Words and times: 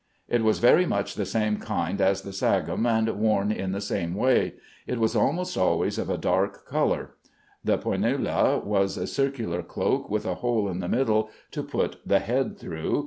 It 0.27 0.43
was 0.43 0.57
very 0.57 0.87
much 0.87 1.13
the 1.13 1.27
same 1.27 1.57
kind 1.57 2.01
as 2.01 2.23
the 2.23 2.31
sagum, 2.33 2.87
and 2.87 3.07
worn 3.19 3.51
in 3.51 3.71
the 3.71 3.79
same 3.79 4.15
way. 4.15 4.55
It 4.87 4.97
was 4.99 5.15
almost 5.15 5.55
always 5.55 5.99
of 5.99 6.09
a 6.09 6.17
dark 6.17 6.65
color. 6.65 7.13
The 7.63 7.77
"pœnula" 7.77 8.63
was 8.63 8.97
a 8.97 9.05
circular 9.05 9.61
cloak, 9.61 10.09
with 10.09 10.25
a 10.25 10.33
hole 10.41 10.67
in 10.69 10.79
the 10.79 10.89
middle 10.89 11.29
to 11.51 11.61
put 11.61 11.97
the 12.03 12.17
head 12.17 12.57
through. 12.57 12.99